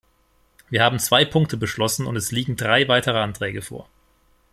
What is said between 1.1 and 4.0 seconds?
Punkte beschlossen, und es liegen drei weitere Anträge vor.